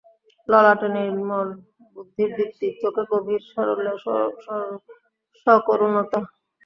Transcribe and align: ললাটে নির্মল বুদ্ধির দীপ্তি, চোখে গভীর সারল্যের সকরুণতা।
ললাটে 0.49 0.87
নির্মল 0.95 1.47
বুদ্ধির 1.95 2.29
দীপ্তি, 2.37 2.67
চোখে 2.81 3.03
গভীর 3.11 3.41
সারল্যের 3.49 3.97
সকরুণতা। 5.47 6.19